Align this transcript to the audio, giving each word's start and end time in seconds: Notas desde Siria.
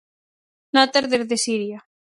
Notas 0.75 1.05
desde 1.13 1.35
Siria. 1.45 1.79